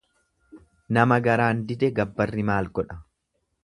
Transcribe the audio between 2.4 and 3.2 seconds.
maal godha.